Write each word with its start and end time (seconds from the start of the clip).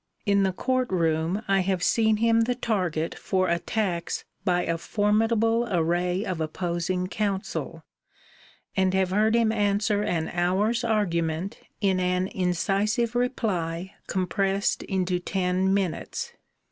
In 0.25 0.41
the 0.41 0.51
court 0.51 0.89
room 0.89 1.43
I 1.47 1.59
have 1.59 1.83
seen 1.83 2.17
him 2.17 2.41
the 2.41 2.55
target 2.55 3.13
for 3.13 3.47
attacks 3.49 4.25
by 4.43 4.63
a 4.65 4.79
formidable 4.79 5.67
array 5.69 6.25
of 6.25 6.41
opposing 6.41 7.05
counsel, 7.05 7.83
and 8.75 8.95
have 8.95 9.11
heard 9.11 9.35
him 9.35 9.51
answer 9.51 10.01
an 10.01 10.29
hour's 10.29 10.83
argument 10.83 11.59
in 11.81 11.99
an 11.99 12.29
incisive 12.29 13.13
reply 13.13 13.93
compressed 14.07 14.81
into 14.81 15.19
ten 15.19 15.71
minutes. 15.71 16.33